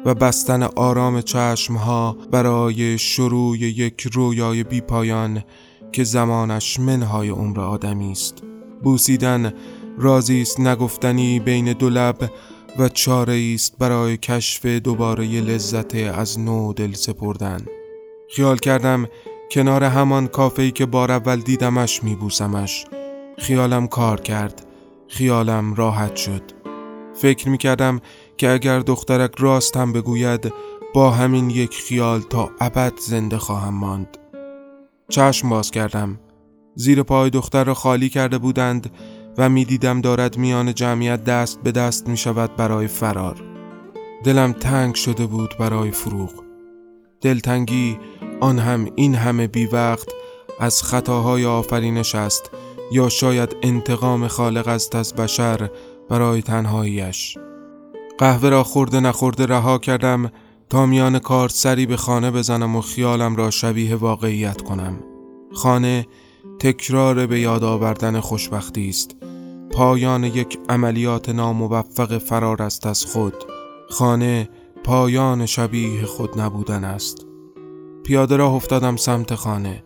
و 0.05 0.13
بستن 0.13 0.63
آرام 0.63 1.21
چشمها 1.21 2.17
برای 2.31 2.98
شروع 2.98 3.57
یک 3.57 4.07
رویای 4.13 4.63
بی 4.63 4.81
پایان 4.81 5.43
که 5.91 6.03
زمانش 6.03 6.79
منهای 6.79 7.29
عمر 7.29 7.60
آدمی 7.60 8.12
است. 8.12 8.43
بوسیدن 8.83 9.53
رازی 10.01 10.41
است 10.41 10.60
نگفتنی 10.60 11.39
بین 11.39 11.74
دو 11.74 11.89
لب 11.89 12.31
و 12.77 12.89
چاره 12.89 13.51
است 13.55 13.77
برای 13.77 14.17
کشف 14.17 14.65
دوباره 14.65 15.25
لذت 15.25 15.96
از 15.96 16.39
نو 16.39 16.74
دل 16.74 16.93
سپردن. 16.93 17.65
خیال 18.29 18.58
کردم 18.58 19.05
کنار 19.51 19.84
همان 19.84 20.27
کافه‌ای 20.27 20.72
که 20.72 20.86
بار 20.86 21.12
اول 21.12 21.39
دیدمش 21.39 22.03
میبوسمش. 22.03 22.86
خیالم 23.38 23.88
کار 23.88 24.22
کرد. 24.22 24.65
خیالم 25.08 25.74
راحت 25.74 26.15
شد. 26.15 26.41
فکر 27.13 27.50
می‌کردم 27.50 28.00
که 28.38 28.50
اگر 28.50 28.79
دخترک 28.79 29.31
راست 29.39 29.77
هم 29.77 29.93
بگوید 29.93 30.53
با 30.93 31.12
همین 31.12 31.50
یک 31.50 31.74
خیال 31.74 32.22
تا 32.22 32.50
ابد 32.60 32.93
زنده 33.00 33.38
خواهم 33.38 33.74
ماند. 33.74 34.17
چشم 35.10 35.50
باز 35.50 35.72
کردم. 35.72 36.20
زیر 36.75 37.03
پای 37.03 37.29
دختر 37.29 37.63
را 37.63 37.74
خالی 37.74 38.10
کرده 38.10 38.38
بودند 38.38 38.91
و 39.38 39.50
می‌دیدم 39.50 40.01
دارد 40.01 40.38
میان 40.38 40.73
جمعیت 40.73 41.23
دست 41.23 41.61
به 41.63 41.71
دست 41.71 42.07
می 42.07 42.17
شود 42.17 42.55
برای 42.55 42.88
فرار. 42.88 43.43
دلم 44.23 44.51
تنگ 44.51 44.95
شده 44.95 45.25
بود 45.25 45.55
برای 45.59 45.91
فروغ. 45.91 46.31
دلتنگی 47.21 48.00
آن 48.39 48.59
هم 48.59 48.88
این 48.95 49.15
همه 49.15 49.47
بی 49.47 49.65
وقت 49.65 50.09
از 50.59 50.83
خطاهای 50.83 51.45
آفرینش 51.45 52.15
است 52.15 52.51
یا 52.91 53.09
شاید 53.09 53.55
انتقام 53.61 54.27
خالق 54.27 54.67
است 54.67 54.95
از 54.95 55.13
بشر 55.13 55.69
برای 56.09 56.41
تنهاییش 56.41 57.38
قهوه 58.17 58.50
را 58.50 58.63
خورده 58.63 59.00
نخورده 59.00 59.45
رها 59.45 59.77
کردم 59.77 60.31
تا 60.69 60.85
میان 60.85 61.19
کار 61.19 61.50
سری 61.50 61.85
به 61.85 61.97
خانه 61.97 62.31
بزنم 62.31 62.75
و 62.75 62.81
خیالم 62.81 63.35
را 63.35 63.50
شبیه 63.50 63.95
واقعیت 63.95 64.61
کنم. 64.61 65.00
خانه 65.53 66.07
تکرار 66.59 67.27
به 67.27 67.39
یاد 67.39 67.63
آوردن 67.63 68.19
خوشبختی 68.19 68.89
است. 68.89 69.21
پایان 69.74 70.24
یک 70.24 70.60
عملیات 70.70 71.30
ناموفق 71.30 72.18
فرار 72.18 72.62
است 72.62 72.88
از 72.88 73.06
خود. 73.06 73.34
خانه 73.90 74.50
پایان 74.84 75.46
شبیه 75.46 76.06
خود 76.06 76.40
نبودن 76.40 76.84
است. 76.84 77.25
پیاده 78.04 78.36
راه 78.36 78.54
افتادم 78.54 78.96
سمت 78.96 79.36
خانه. 79.36 79.84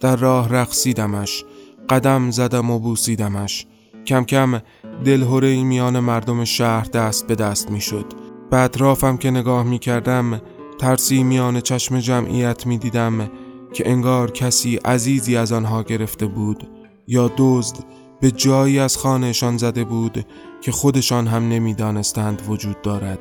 در 0.00 0.16
راه 0.16 0.48
رقصیدمش 0.48 1.44
قدم 1.88 2.30
زدم 2.30 2.70
و 2.70 2.78
بوسیدمش. 2.78 3.66
کم 4.06 4.24
کم 4.24 4.60
دلهوره 5.04 5.62
میان 5.62 6.00
مردم 6.00 6.44
شهر 6.44 6.84
دست 6.84 7.26
به 7.26 7.34
دست 7.34 7.70
می 7.70 7.80
شد 7.80 8.06
به 8.50 8.56
اطرافم 8.56 9.16
که 9.16 9.30
نگاه 9.30 9.62
می 9.62 9.78
کردم 9.78 10.40
ترسی 10.78 11.22
میان 11.22 11.60
چشم 11.60 11.98
جمعیت 11.98 12.66
می 12.66 12.78
دیدم 12.78 13.30
که 13.72 13.90
انگار 13.90 14.30
کسی 14.30 14.76
عزیزی 14.76 15.36
از 15.36 15.52
آنها 15.52 15.82
گرفته 15.82 16.26
بود 16.26 16.68
یا 17.06 17.30
دزد 17.36 17.76
به 18.20 18.30
جایی 18.30 18.78
از 18.78 18.96
خانهشان 18.96 19.56
زده 19.56 19.84
بود 19.84 20.26
که 20.60 20.72
خودشان 20.72 21.26
هم 21.26 21.48
نمی‌دانستند 21.48 22.42
وجود 22.48 22.82
دارد 22.82 23.20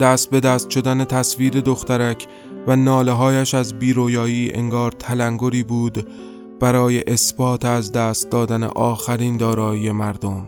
دست 0.00 0.30
به 0.30 0.40
دست 0.40 0.70
شدن 0.70 1.04
تصویر 1.04 1.60
دخترک 1.60 2.26
و 2.66 2.76
ناله 2.76 3.12
هایش 3.12 3.54
از 3.54 3.78
بیرویایی 3.78 4.52
انگار 4.54 4.92
تلنگری 4.92 5.62
بود 5.62 6.08
برای 6.60 7.04
اثبات 7.06 7.64
از 7.64 7.92
دست 7.92 8.30
دادن 8.30 8.62
آخرین 8.62 9.36
دارایی 9.36 9.92
مردم 9.92 10.46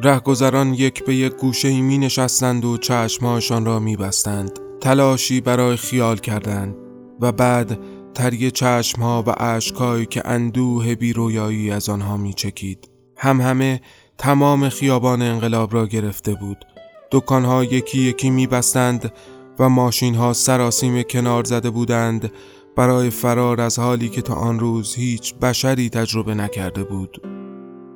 رهگذران 0.00 0.74
یک 0.74 1.04
به 1.04 1.14
یک 1.14 1.32
گوشه 1.32 1.80
می 1.80 1.98
نشستند 1.98 2.64
و 2.64 2.76
چشمهاشان 2.76 3.64
را 3.64 3.78
می 3.78 3.96
بستند. 3.96 4.58
تلاشی 4.80 5.40
برای 5.40 5.76
خیال 5.76 6.16
کردند 6.16 6.76
و 7.20 7.32
بعد 7.32 7.78
تری 8.14 8.50
چشمها 8.50 9.24
و 9.26 9.30
عشقهایی 9.30 10.06
که 10.06 10.22
اندوه 10.24 10.94
بیرویایی 10.94 11.70
از 11.70 11.88
آنها 11.88 12.16
می 12.16 12.34
چکید. 12.34 12.97
هم 13.18 13.40
همه 13.40 13.80
تمام 14.18 14.68
خیابان 14.68 15.22
انقلاب 15.22 15.74
را 15.74 15.86
گرفته 15.86 16.34
بود. 16.34 16.64
دکانها 17.12 17.64
یکی 17.64 18.00
یکی 18.00 18.30
می 18.30 18.46
بستند 18.46 19.12
و 19.58 19.68
ماشین 19.68 20.14
ها 20.14 20.32
سراسیم 20.32 21.02
کنار 21.02 21.44
زده 21.44 21.70
بودند 21.70 22.32
برای 22.76 23.10
فرار 23.10 23.60
از 23.60 23.78
حالی 23.78 24.08
که 24.08 24.22
تا 24.22 24.34
آن 24.34 24.58
روز 24.58 24.94
هیچ 24.94 25.34
بشری 25.34 25.90
تجربه 25.90 26.34
نکرده 26.34 26.84
بود. 26.84 27.22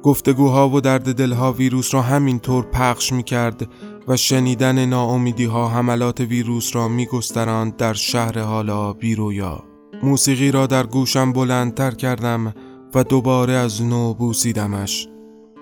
گفتگوها 0.03 0.69
و 0.69 0.81
درد 0.81 1.15
دلها 1.15 1.53
ویروس 1.53 1.95
را 1.95 2.03
همینطور 2.03 2.65
پخش 2.65 3.13
می 3.13 3.23
کرد 3.23 3.69
و 4.09 4.17
شنیدن 4.17 4.87
ناامیدی 4.87 5.45
ها 5.45 5.69
حملات 5.69 6.21
ویروس 6.21 6.77
را 6.77 6.89
می 6.89 7.07
گستراند 7.07 7.77
در 7.77 7.95
شهر 7.95 8.39
حالا 8.39 8.93
بیرویا. 8.93 9.65
موسیقی 10.03 10.51
را 10.51 10.67
در 10.67 10.87
گوشم 10.87 11.33
بلندتر 11.33 11.91
کردم 11.91 12.55
و 12.95 13.05
دوباره 13.05 13.53
از 13.53 13.83
نو 13.83 14.15
بوسیدمش. 14.15 15.09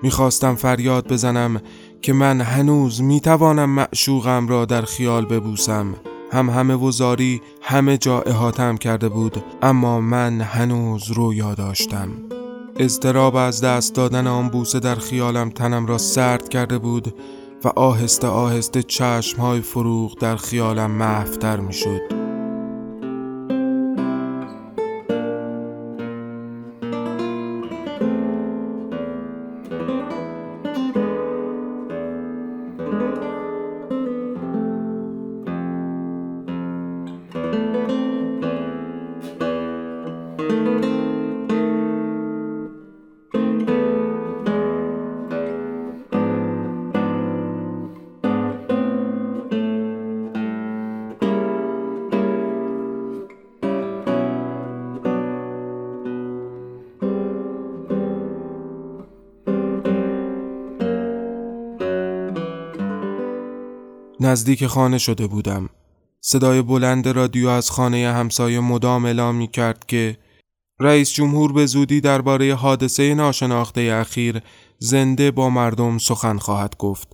می‌خواستم 0.02 0.54
فریاد 0.54 1.12
بزنم 1.12 1.60
که 2.02 2.12
من 2.12 2.40
هنوز 2.40 3.02
می‌توانم 3.02 3.70
معشوقم 3.70 4.48
را 4.48 4.64
در 4.64 4.82
خیال 4.82 5.24
ببوسم. 5.26 5.94
هم 6.32 6.50
همه 6.50 6.74
وزاری 6.74 7.40
همه 7.62 7.98
جا 7.98 8.20
احاتم 8.20 8.76
کرده 8.76 9.08
بود 9.08 9.44
اما 9.62 10.00
من 10.00 10.40
هنوز 10.40 11.10
رویا 11.10 11.54
داشتم. 11.54 12.08
اضطراب 12.76 13.36
از 13.36 13.60
دست 13.60 13.94
دادن 13.94 14.26
آن 14.26 14.48
بوسه 14.48 14.80
در 14.80 14.94
خیالم 14.94 15.50
تنم 15.50 15.86
را 15.86 15.98
سرد 15.98 16.48
کرده 16.48 16.78
بود 16.78 17.14
و 17.64 17.68
آهسته 17.68 18.26
آهسته 18.26 18.82
چشم 18.82 19.40
های 19.40 19.60
فروغ 19.60 20.18
در 20.18 20.36
خیالم 20.36 20.90
محفتر 20.90 21.60
می 21.60 21.72
نزدیک 64.30 64.66
خانه 64.66 64.98
شده 64.98 65.26
بودم. 65.26 65.68
صدای 66.20 66.62
بلند 66.62 67.08
رادیو 67.08 67.48
از 67.48 67.70
خانه 67.70 68.12
همسایه 68.12 68.60
مدام 68.60 69.04
اعلام 69.04 69.34
می 69.34 69.48
کرد 69.48 69.86
که 69.86 70.18
رئیس 70.80 71.12
جمهور 71.12 71.52
به 71.52 71.66
زودی 71.66 72.00
درباره 72.00 72.54
حادثه 72.54 73.14
ناشناخته 73.14 73.80
اخیر 73.80 74.42
زنده 74.78 75.30
با 75.30 75.50
مردم 75.50 75.98
سخن 75.98 76.38
خواهد 76.38 76.76
گفت 76.76 77.08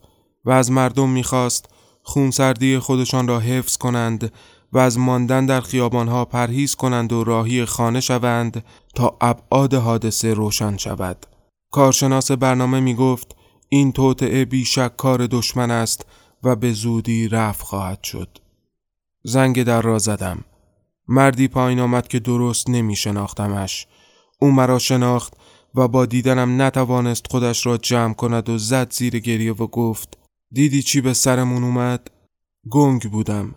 و 0.45 0.51
از 0.51 0.71
مردم 0.71 1.09
می‌خواست 1.09 1.69
خونسردی 2.03 2.79
خودشان 2.79 3.29
را 3.29 3.41
حفظ 3.41 3.77
کنند 3.77 4.33
و 4.73 4.79
از 4.79 4.99
ماندن 4.99 5.47
در 5.47 5.61
خیابانها 5.61 6.25
پرهیز 6.25 6.75
کنند 6.75 7.13
و 7.13 7.25
راهی 7.25 7.65
خانه 7.65 8.01
شوند 8.01 8.65
تا 8.95 9.17
ابعاد 9.21 9.75
حادثه 9.75 10.35
روشن 10.35 10.77
شود. 10.77 11.27
کارشناس 11.73 12.31
برنامه 12.31 12.81
می 12.81 12.95
گفت 12.95 13.37
این 13.69 13.93
توطعه 13.93 14.45
بیشک 14.45 14.97
کار 14.97 15.27
دشمن 15.27 15.71
است 15.71 16.07
و 16.47 16.57
به 16.57 16.73
زودی 16.73 17.29
رفت 17.29 17.63
خواهد 17.63 18.03
شد. 18.03 18.39
زنگ 19.25 19.63
در 19.63 19.83
را 19.83 19.99
زدم. 19.99 20.45
مردی 21.09 21.49
پایین 21.49 21.81
آمد 21.81 22.09
که 22.09 22.19
درست 22.19 22.71
نمی 22.71 22.97
شناختمش. 22.97 23.87
او 24.41 24.51
مرا 24.51 24.79
شناخت 24.79 25.35
و 25.75 25.89
با 25.89 26.07
دیدنم 26.07 26.63
نتوانست 26.63 27.27
خودش 27.31 27.67
را 27.67 27.77
جمع 27.77 28.15
کند 28.15 28.49
و 28.49 28.59
زد 28.59 28.93
زیر 28.93 29.19
گریه 29.19 29.53
و 29.53 29.67
گفت 29.67 30.19
دیدی 30.51 30.83
چی 30.83 31.01
به 31.01 31.15
سرمون 31.15 31.65
اومد؟ 31.65 32.11
گنگ 32.71 33.11
بودم. 33.11 33.55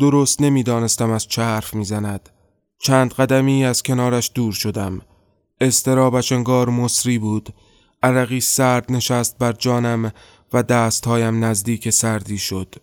درست 0.00 0.42
نمی‌دانستم 0.42 1.10
از 1.10 1.26
چه 1.26 1.42
حرف 1.42 1.74
می‌زند. 1.74 2.28
چند 2.78 3.12
قدمی 3.12 3.64
از 3.64 3.82
کنارش 3.82 4.30
دور 4.34 4.52
شدم. 4.52 5.00
استرابش 5.60 6.32
انگار 6.32 6.68
مصری 6.68 7.18
بود. 7.18 7.54
عرقی 8.02 8.40
سرد 8.40 8.92
نشست 8.92 9.38
بر 9.38 9.52
جانم 9.52 10.12
و 10.52 10.62
دستهایم 10.62 11.44
نزدیک 11.44 11.90
سردی 11.90 12.38
شد. 12.38 12.74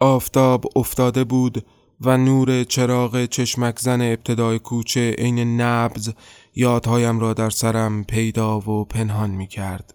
آفتاب 0.00 0.64
افتاده 0.76 1.24
بود 1.24 1.64
و 2.00 2.16
نور 2.16 2.64
چراغ 2.64 3.24
چشمک 3.24 3.78
زن 3.78 4.00
ابتدای 4.00 4.58
کوچه 4.58 5.14
عین 5.18 5.60
نبز 5.60 6.12
یادهایم 6.54 7.20
را 7.20 7.34
در 7.34 7.50
سرم 7.50 8.04
پیدا 8.04 8.60
و 8.60 8.84
پنهان 8.84 9.30
می 9.30 9.46
کرد. 9.46 9.94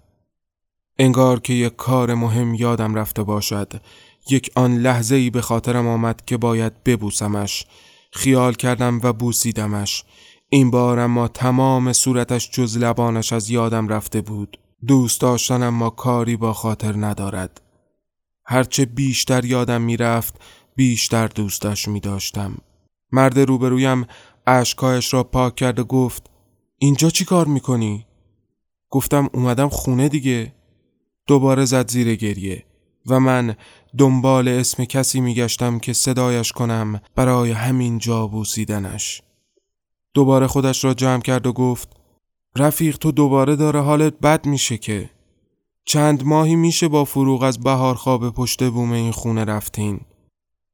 انگار 0.99 1.39
که 1.39 1.53
یک 1.53 1.75
کار 1.75 2.13
مهم 2.13 2.53
یادم 2.53 2.95
رفته 2.95 3.23
باشد 3.23 3.73
یک 4.29 4.51
آن 4.55 4.77
لحظه 4.77 5.15
ای 5.15 5.29
به 5.29 5.41
خاطرم 5.41 5.87
آمد 5.87 6.25
که 6.25 6.37
باید 6.37 6.83
ببوسمش 6.83 7.65
خیال 8.11 8.53
کردم 8.53 8.99
و 9.03 9.13
بوسیدمش 9.13 10.03
این 10.49 10.71
بار 10.71 10.99
اما 10.99 11.27
تمام 11.27 11.93
صورتش 11.93 12.51
جز 12.51 12.77
لبانش 12.77 13.33
از 13.33 13.49
یادم 13.49 13.87
رفته 13.87 14.21
بود 14.21 14.57
دوست 14.85 15.21
داشتنم 15.21 15.69
ما 15.69 15.89
کاری 15.89 16.37
با 16.37 16.53
خاطر 16.53 17.05
ندارد. 17.05 17.61
هرچه 18.45 18.85
بیشتر 18.85 19.45
یادم 19.45 19.81
می‌رفت 19.81 20.41
بیشتر 20.75 21.27
دوستش 21.27 21.87
می 21.87 21.99
داشتم 21.99 22.57
مرد 23.11 23.39
روبرویم 23.39 24.05
اشکایش 24.47 25.13
را 25.13 25.23
پاک 25.23 25.55
کرد 25.55 25.79
و 25.79 25.83
گفت 25.83 26.29
اینجا 26.77 27.09
چی 27.09 27.25
کار 27.25 27.47
می‌کنی؟ 27.47 28.05
گفتم 28.89 29.29
اومدم 29.33 29.69
خونه 29.69 30.09
دیگه. 30.09 30.53
دوباره 31.27 31.65
زد 31.65 31.91
زیر 31.91 32.15
گریه 32.15 32.65
و 33.05 33.19
من 33.19 33.55
دنبال 33.97 34.47
اسم 34.47 34.85
کسی 34.85 35.21
میگشتم 35.21 35.79
که 35.79 35.93
صدایش 35.93 36.51
کنم 36.51 37.01
برای 37.15 37.51
همین 37.51 37.97
جا 37.97 38.27
بوسیدنش. 38.27 39.21
دوباره 40.13 40.47
خودش 40.47 40.83
را 40.83 40.93
جمع 40.93 41.21
کرد 41.21 41.47
و 41.47 41.53
گفت 41.53 41.96
رفیق 42.57 42.97
تو 42.97 43.11
دوباره 43.11 43.55
داره 43.55 43.81
حالت 43.81 44.19
بد 44.19 44.45
میشه 44.45 44.77
که. 44.77 45.09
چند 45.85 46.23
ماهی 46.25 46.55
میشه 46.55 46.87
با 46.87 47.05
فروغ 47.05 47.43
از 47.43 47.59
بهار 47.59 47.95
خواب 47.95 48.29
پشت 48.29 48.63
بوم 48.63 48.91
این 48.91 49.11
خونه 49.11 49.45
رفتین. 49.45 49.99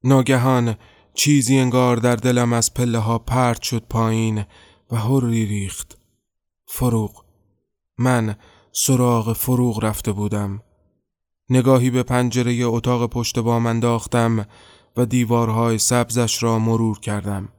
ناگهان 0.04 0.76
چیزی 1.14 1.58
انگار 1.58 1.98
در 1.98 2.16
دلم 2.16 2.54
از 2.54 2.74
پله 2.74 2.98
ها 2.98 3.20
پرت 3.20 3.62
شد 3.62 3.84
پایین 3.90 4.44
و 4.92 4.96
هری 4.96 5.46
ریخت. 5.46 5.98
فروغ. 6.66 7.24
من 7.98 8.36
سراغ 8.72 9.34
فروغ 9.34 9.84
رفته 9.84 10.12
بودم. 10.12 10.62
نگاهی 11.50 11.90
به 11.90 12.04
پنجره 12.04 12.66
اتاق 12.66 13.10
پشت 13.10 13.40
بام 13.40 13.66
انداختم 13.66 14.46
و 14.98 15.06
دیوارهای 15.06 15.78
سبزش 15.78 16.44
را 16.44 16.60
مرور 16.60 17.00
کردم. 17.00 17.50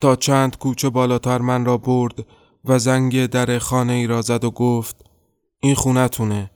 تا 0.00 0.16
چند 0.16 0.58
کوچه 0.58 0.88
بالاتر 0.88 1.38
من 1.38 1.64
را 1.64 1.78
برد 1.78 2.26
و 2.66 2.78
زنگ 2.78 3.26
در 3.26 3.58
خانه 3.58 3.92
ای 3.92 4.06
را 4.06 4.22
زد 4.22 4.44
و 4.44 4.50
گفت 4.50 5.04
این 5.60 5.74
خونتونه. 5.74 6.50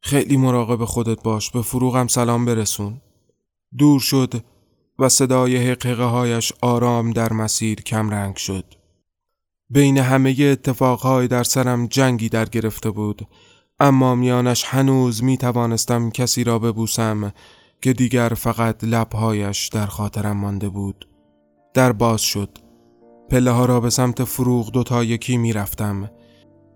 خیلی 0.00 0.36
مراقب 0.36 0.84
خودت 0.84 1.22
باش 1.22 1.50
به 1.50 1.62
فروغم 1.62 2.06
سلام 2.06 2.44
برسون. 2.44 3.00
دور 3.78 4.00
شد 4.00 4.44
و 4.98 5.08
صدای 5.08 5.70
حقیقه 5.70 6.04
هایش 6.04 6.52
آرام 6.62 7.10
در 7.10 7.32
مسیر 7.32 7.80
کمرنگ 7.80 8.36
شد. 8.36 8.64
بین 9.70 9.98
همه 9.98 10.36
اتفاقهای 10.40 11.28
در 11.28 11.42
سرم 11.42 11.86
جنگی 11.86 12.28
در 12.28 12.44
گرفته 12.44 12.90
بود 12.90 13.28
اما 13.80 14.14
میانش 14.14 14.64
هنوز 14.64 15.24
می 15.24 15.36
توانستم 15.36 16.10
کسی 16.10 16.44
را 16.44 16.58
ببوسم 16.58 17.32
که 17.82 17.92
دیگر 17.92 18.28
فقط 18.28 18.84
لبهایش 18.84 19.68
در 19.68 19.86
خاطرم 19.86 20.36
مانده 20.36 20.68
بود. 20.68 21.08
در 21.74 21.92
باز 21.92 22.20
شد. 22.20 22.58
پله 23.32 23.50
ها 23.50 23.64
را 23.64 23.80
به 23.80 23.90
سمت 23.90 24.24
فروغ 24.24 24.70
دوتا 24.70 25.04
یکی 25.04 25.36
می 25.36 25.52
رفتم. 25.52 26.10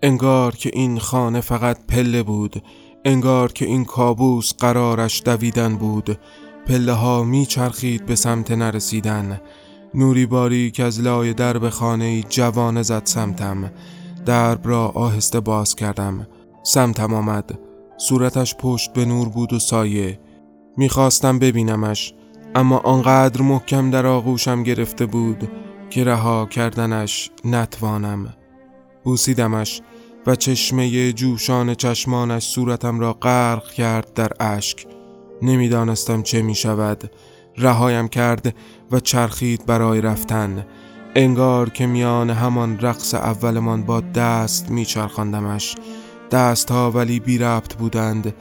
انگار 0.03 0.55
که 0.55 0.71
این 0.73 0.99
خانه 0.99 1.41
فقط 1.41 1.87
پله 1.89 2.23
بود 2.23 2.63
انگار 3.05 3.53
که 3.53 3.65
این 3.65 3.85
کابوس 3.85 4.55
قرارش 4.59 5.23
دویدن 5.25 5.77
بود. 5.77 6.19
پله 6.67 6.93
ها 6.93 7.25
می 7.25 7.47
چرخید 7.47 8.07
به 8.07 8.15
سمت 8.15 8.51
نرسیدن. 8.51 9.41
نوری 9.95 10.27
باری 10.27 10.71
که 10.71 10.85
از 10.85 11.01
لای 11.01 11.35
درب 11.35 11.69
خانه 11.69 12.23
جوانه 12.23 12.83
زد 12.83 13.03
سمتم. 13.05 13.71
درب 14.27 14.69
را 14.69 14.89
آهسته 14.89 15.41
باز 15.41 15.75
کردم. 15.75 16.27
سمتم 16.63 17.15
آمد. 17.15 17.59
صورتش 17.99 18.55
پشت 18.55 18.93
به 18.93 19.05
نور 19.05 19.29
بود 19.29 19.53
و 19.53 19.59
سایه. 19.59 20.21
می‌خواستم 20.77 21.39
ببینمش 21.39 22.15
اما 22.55 22.79
آنقدر 22.79 23.43
محکم 23.43 23.91
در 23.91 24.07
آغوشم 24.07 24.63
گرفته 24.63 25.07
بود. 25.07 25.49
که 25.91 26.05
رها 26.05 26.47
کردنش 26.47 27.31
نتوانم. 27.45 28.35
بوسیدمش 29.05 29.83
و 30.27 30.35
چشمه 30.35 31.13
جوشان 31.13 31.75
چشمانش 31.75 32.45
صورتم 32.45 33.01
را 33.01 33.13
غرق 33.13 33.71
کرد 33.73 34.15
در 34.15 34.33
اشک. 34.41 34.87
نمی‌دانستم 35.43 36.23
چه 36.23 36.43
می 36.43 36.55
شود 36.55 37.11
رهایم 37.57 38.09
کرد 38.09 38.55
و 38.91 39.01
چرخید 39.01 39.67
برای 39.67 40.01
رفتن. 40.01 40.67
انگار 41.15 41.71
که 41.71 41.87
میان 41.87 42.31
همان 42.31 42.79
رقص 42.81 43.15
اولمان 43.15 43.83
با 43.83 44.01
دست 44.01 44.71
میچرخاندمش. 44.71 45.75
دستها 46.31 46.91
ولی 46.91 47.21
بی 47.21 47.39
ربط 47.39 47.75
بودند. 47.75 48.35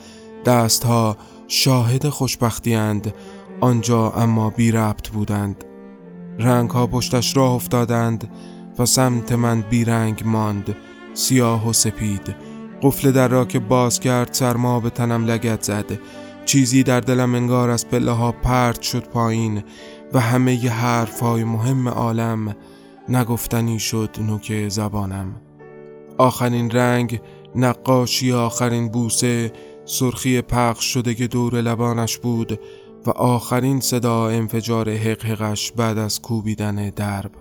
دستها 0.46 1.18
شاهد 1.48 2.10
خوشبختیاند. 2.10 3.14
آنجا 3.62 4.10
اما 4.12 4.50
بی 4.50 4.72
ربط 4.72 5.10
بودند. 5.10 5.64
رنگ 6.40 6.70
ها 6.70 6.88
پشتش 6.88 7.38
راه 7.38 7.54
افتادند 7.54 8.32
و 8.80 8.86
سمت 8.86 9.32
من 9.32 9.62
بیرنگ 9.62 10.22
ماند 10.26 10.76
سیاه 11.14 11.70
و 11.70 11.74
سپید. 11.74 12.36
قفل 12.82 13.12
در 13.12 13.28
را 13.28 13.46
که 13.46 13.60
باز 13.60 14.00
کرد 14.00 14.34
سرما 14.34 14.80
به 14.80 14.90
تنم 14.90 15.26
لگت 15.26 15.64
زد. 15.64 16.00
چیزی 16.46 16.84
در 16.84 17.00
دلم 17.00 17.36
انگار 17.36 17.70
از 17.70 17.88
پله 17.88 18.12
ها 18.12 18.32
پرت 18.32 18.82
شد 18.82 19.08
پایین 19.08 19.64
و 20.14 20.20
همه 20.20 20.64
ی 20.64 20.68
حرف 20.68 21.20
های 21.20 21.44
مهم 21.44 21.90
عالم 21.90 22.56
نگفتنی 23.10 23.80
شد 23.80 24.10
نوک 24.20 24.70
زبانم. 24.70 25.36
آخرین 26.18 26.72
رنگ 26.72 27.22
نقاشی 27.56 28.32
آخرین 28.32 28.90
بوسه 28.90 29.52
سرخی 29.86 30.42
پخش 30.42 30.94
شده 30.94 31.14
که 31.14 31.28
دور 31.28 31.62
لبانش 31.62 32.18
بود. 32.18 32.60
و 33.06 33.10
آخرین 33.10 33.80
صدا 33.80 34.30
انفجار 34.30 34.90
حقحقش 34.90 35.72
بعد 35.72 35.98
از 35.98 36.22
کوبیدن 36.22 36.90
درب. 36.90 37.32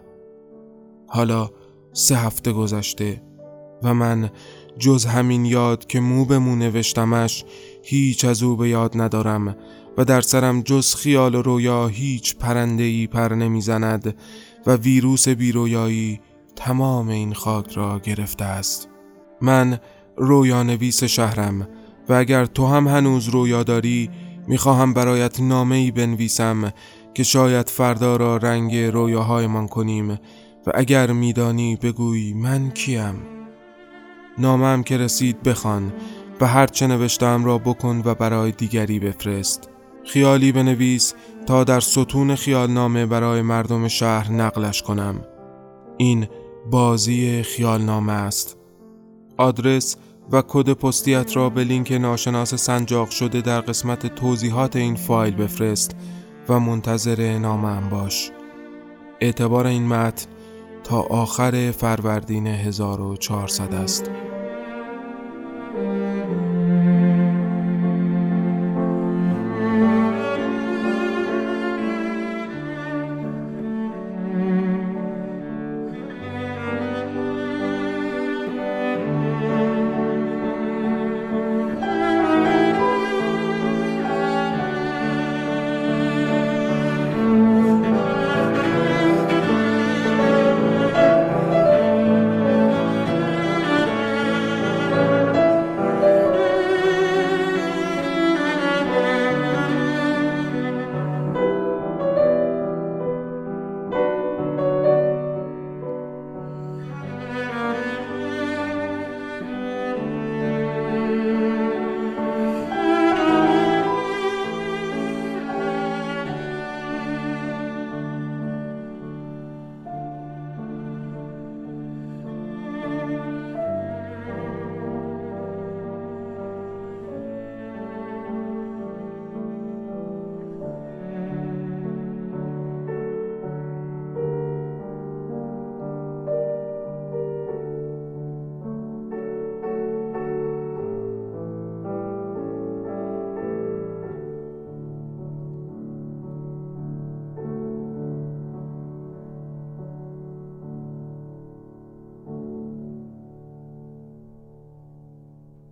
حالا 1.09 1.51
سه 1.93 2.17
هفته 2.17 2.53
گذشته 2.53 3.23
و 3.83 3.95
من 3.95 4.31
جز 4.79 5.05
همین 5.05 5.45
یاد 5.45 5.87
که 5.87 6.01
مو 6.01 6.25
به 6.25 6.39
مو 6.39 6.57
نوشتمش 6.57 7.45
هیچ 7.83 8.25
از 8.25 8.43
او 8.43 8.57
به 8.57 8.69
یاد 8.69 8.93
ندارم 9.01 9.57
و 9.99 10.05
در 10.05 10.21
سرم 10.21 10.63
جز 10.63 10.95
خیال 10.95 11.35
و 11.35 11.43
رویا 11.43 11.87
هیچ 11.87 12.37
پرنده 12.37 12.83
ای 12.83 13.07
پر 13.07 13.35
نمی‌زند 13.35 14.17
و 14.67 14.77
ویروس 14.77 15.29
بیرویایی 15.29 16.21
تمام 16.57 17.09
این 17.09 17.35
خاک 17.35 17.73
را 17.73 17.99
گرفته 17.99 18.45
است. 18.45 18.89
من 19.41 19.79
رویا 20.17 20.63
نویس 20.63 21.05
شهرم 21.05 21.69
و 22.09 22.13
اگر 22.13 22.47
تو 22.47 22.67
هم 22.67 22.89
هنوز 22.89 23.29
رویا 23.29 23.63
داری 23.63 24.11
می‌خواهم 24.47 24.95
برایت 24.95 25.41
نامه 25.41 25.77
ای 25.77 25.91
بنویسم 25.91 26.73
که 27.15 27.23
شاید 27.23 27.69
فردا 27.69 28.17
را 28.17 28.37
رنگ 28.37 28.77
رویاهایمان 28.77 29.69
کنیم 29.69 30.11
و 30.67 30.71
اگر 30.75 31.13
میدانی 31.13 31.77
بگوی 31.77 32.33
من 32.33 32.71
کیم. 32.71 33.15
نامم 34.39 34.83
که 34.83 34.97
رسید 34.97 35.43
بخوان 35.43 35.93
و 36.41 36.47
هر 36.47 36.67
چه 36.67 36.87
نوشتم 36.87 37.45
را 37.45 37.59
بکن 37.59 38.03
و 38.05 38.15
برای 38.15 38.53
دیگری 38.53 38.99
بفرست. 38.99 39.69
خیالی 40.05 40.53
بنویس 40.53 41.15
تا 41.47 41.65
در 41.65 41.81
ستون 41.81 42.35
خیال 42.35 42.71
نامه 42.71 43.07
برای 43.07 43.43
مردم 43.43 43.89
شهر 43.89 44.33
نقلش 44.33 44.83
کنم. 44.83 45.21
این 45.97 46.27
بازی 46.71 47.43
خیال 47.43 47.83
نامه 47.83 48.13
است. 48.13 48.57
آدرس 49.37 49.97
و 50.33 50.43
کد 50.49 50.73
پستیت 50.73 51.37
را 51.37 51.51
به 51.51 51.65
لینک 51.65 51.93
ناشناس 51.93 52.55
سنجاق 52.55 53.11
شده 53.11 53.41
در 53.41 53.61
قسمت 53.61 54.15
توضیحات 54.15 54.77
این 54.77 54.97
فایل 54.97 55.35
بفرست 55.35 55.97
و 56.49 56.61
منتظر 56.61 57.39
نامم 57.39 57.89
باش. 57.89 58.31
اعتبار 59.21 59.67
این 59.67 59.87
متن 59.87 60.27
تا 60.85 61.01
آخر 61.01 61.71
فروردین 61.71 62.47
1400 62.47 63.75
است. 63.75 64.11